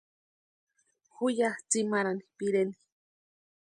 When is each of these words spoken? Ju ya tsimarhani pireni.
Ju 1.15 1.27
ya 1.39 1.49
tsimarhani 1.69 2.23
pireni. 2.37 2.75